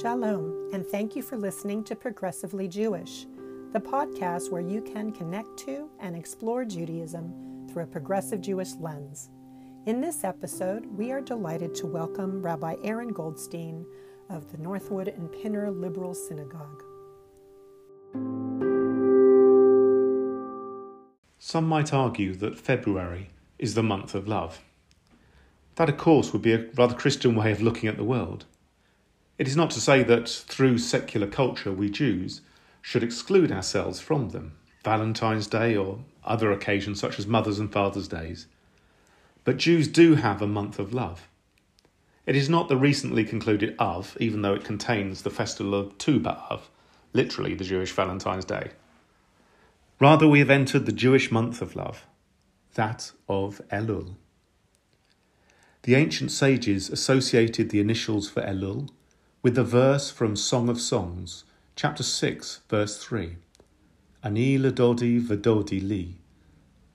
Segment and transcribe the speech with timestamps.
[0.00, 3.26] Shalom, and thank you for listening to Progressively Jewish,
[3.72, 9.30] the podcast where you can connect to and explore Judaism through a progressive Jewish lens.
[9.86, 13.86] In this episode, we are delighted to welcome Rabbi Aaron Goldstein
[14.30, 16.82] of the Northwood and Pinner Liberal Synagogue.
[21.38, 23.30] Some might argue that February
[23.60, 24.60] is the month of love.
[25.76, 28.46] That, of course, would be a rather Christian way of looking at the world.
[29.36, 32.40] It is not to say that through secular culture we Jews
[32.80, 34.52] should exclude ourselves from them,
[34.84, 38.46] Valentine's Day or other occasions such as Mother's and Father's Days.
[39.42, 41.28] But Jews do have a month of love.
[42.26, 46.20] It is not the recently concluded Av, even though it contains the festival of Tu
[46.20, 46.60] B'Av,
[47.12, 48.70] literally the Jewish Valentine's Day.
[50.00, 52.06] Rather, we have entered the Jewish month of love,
[52.74, 54.14] that of Elul.
[55.82, 58.88] The ancient sages associated the initials for Elul
[59.44, 61.44] with the verse from Song of Songs,
[61.76, 63.36] chapter 6, verse 3.
[64.22, 66.16] Ani ledodi v'dodi li.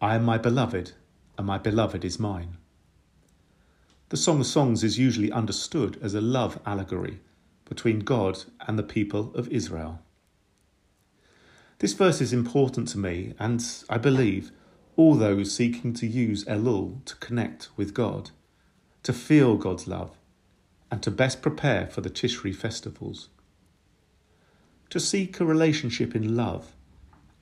[0.00, 0.92] I am my beloved,
[1.36, 2.56] and my beloved is mine.
[4.08, 7.20] The Song of Songs is usually understood as a love allegory
[7.66, 10.00] between God and the people of Israel.
[11.80, 14.52] This verse is important to me, and I believe
[14.96, 18.30] all those seeking to use Elul to connect with God,
[19.02, 20.17] to feel God's love,
[20.90, 23.28] and to best prepare for the Tishri festivals.
[24.90, 26.74] To seek a relationship in love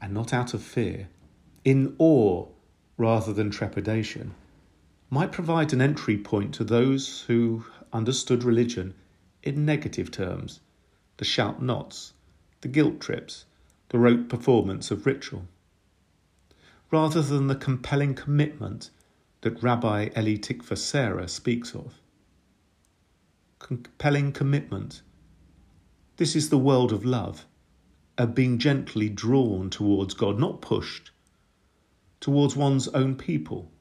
[0.01, 1.09] and not out of fear,
[1.65, 2.47] in awe
[2.97, 4.35] rather than trepidation,
[5.11, 8.95] might provide an entry point to those who understood religion
[9.43, 10.61] in negative terms
[11.19, 12.13] the shout nots,
[12.61, 13.47] the guilt trips,
[13.89, 15.47] the rote performance of ritual.
[16.91, 18.91] Rather than the compelling commitment
[19.41, 21.95] that Rabbi Elli Tikvah Sarah speaks of
[23.67, 25.03] compelling commitment.
[26.19, 27.47] This is the world of love,
[28.17, 31.11] of being gently drawn towards God, not pushed,
[32.21, 33.73] towards one's own people,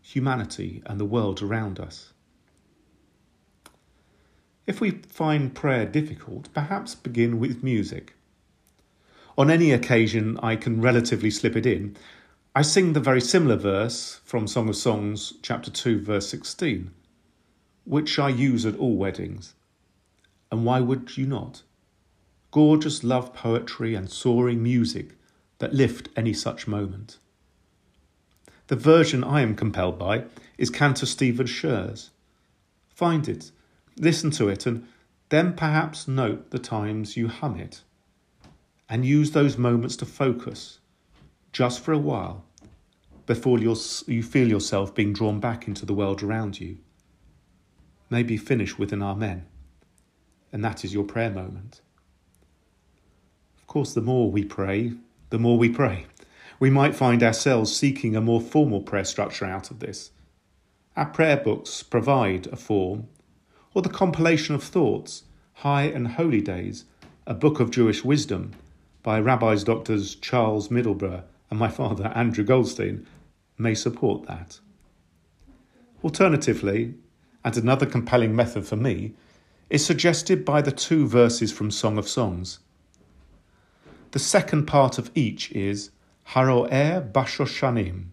[0.00, 2.12] humanity, and the world around us.
[4.68, 8.14] If we find prayer difficult, perhaps begin with music.
[9.36, 11.96] On any occasion I can relatively slip it in,
[12.54, 16.92] I sing the very similar verse from Song of Songs, chapter 2, verse 16
[17.86, 19.54] which I use at all weddings.
[20.50, 21.62] And why would you not?
[22.50, 25.14] Gorgeous love poetry and soaring music
[25.58, 27.18] that lift any such moment.
[28.66, 30.24] The version I am compelled by
[30.58, 32.10] is Cantor Stephen Scher's.
[32.88, 33.52] Find it,
[33.96, 34.86] listen to it, and
[35.28, 37.82] then perhaps note the times you hum it.
[38.88, 40.80] And use those moments to focus,
[41.52, 42.44] just for a while,
[43.26, 46.78] before you feel yourself being drawn back into the world around you
[48.10, 49.46] maybe finish with an Amen.
[50.52, 51.80] And that is your prayer moment.
[53.58, 54.92] Of course, the more we pray,
[55.30, 56.06] the more we pray.
[56.58, 60.10] We might find ourselves seeking a more formal prayer structure out of this.
[60.96, 63.08] Our prayer books provide a form,
[63.74, 65.24] or the compilation of thoughts,
[65.54, 66.84] High and Holy Days,
[67.26, 68.52] a book of Jewish wisdom
[69.02, 73.06] by rabbis doctors Charles Middleburgh and my father Andrew Goldstein,
[73.58, 74.58] may support that.
[76.02, 76.94] Alternatively,
[77.46, 79.12] and another compelling method for me,
[79.70, 82.58] is suggested by the two verses from Song of Songs.
[84.10, 85.90] The second part of each is
[86.34, 88.06] Haroer Bashoshanim.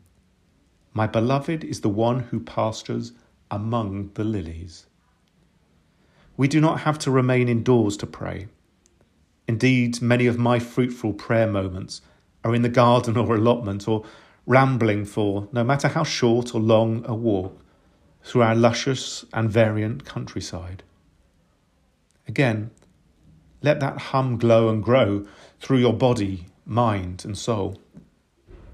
[0.94, 3.14] My beloved is the one who pastures
[3.50, 4.86] among the lilies.
[6.38, 8.50] We do not have to remain indoors to pray.
[9.48, 12.02] Indeed, many of my fruitful prayer moments
[12.44, 14.04] are in the garden or allotment or
[14.46, 17.63] rambling for, no matter how short or long a walk,
[18.24, 20.84] through our luscious and variant countryside.
[22.28, 22.72] Again,
[23.62, 25.26] let that hum glow and grow
[25.60, 27.80] through your body, mind, and soul.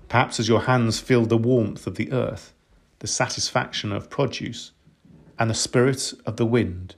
[0.07, 2.53] Perhaps as your hands feel the warmth of the earth,
[2.99, 4.71] the satisfaction of produce,
[5.37, 6.95] and the spirit of the wind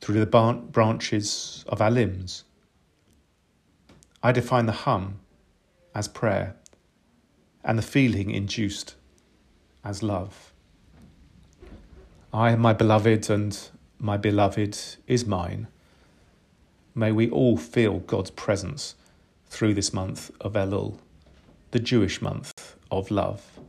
[0.00, 2.44] through the branches of our limbs.
[4.22, 5.20] I define the hum
[5.94, 6.56] as prayer
[7.62, 8.94] and the feeling induced
[9.84, 10.53] as love.
[12.34, 13.56] I am my beloved, and
[14.00, 14.76] my beloved
[15.06, 15.68] is mine.
[16.92, 18.96] May we all feel God's presence
[19.46, 20.98] through this month of Elul,
[21.70, 23.60] the Jewish month of love.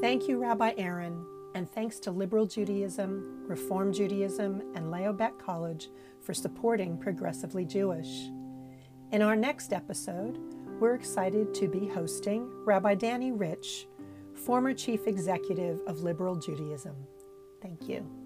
[0.00, 5.90] Thank you, Rabbi Aaron, and thanks to Liberal Judaism, Reform Judaism, and Leo Baeck College
[6.22, 8.30] for supporting Progressively Jewish.
[9.12, 10.36] In our next episode,
[10.80, 13.86] we're excited to be hosting Rabbi Danny Rich,
[14.34, 16.96] former chief executive of Liberal Judaism.
[17.62, 18.25] Thank you.